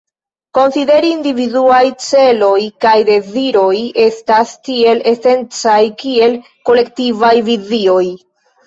Konsideri 0.57 1.11
individuaj 1.15 1.81
celoj 2.05 2.55
kaj 2.87 2.95
deziroj 3.11 3.75
estas 4.07 4.57
tiel 4.71 5.07
esencaj 5.15 5.79
kiel 6.03 6.39
kolektivaj 6.73 7.35
vizioj. 7.55 8.05